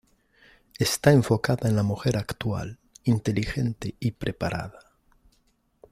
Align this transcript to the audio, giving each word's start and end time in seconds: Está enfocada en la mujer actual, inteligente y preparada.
Está 0.79 1.11
enfocada 1.11 1.69
en 1.69 1.75
la 1.75 1.83
mujer 1.83 2.17
actual, 2.17 2.79
inteligente 3.03 3.93
y 3.99 4.09
preparada. 4.13 4.95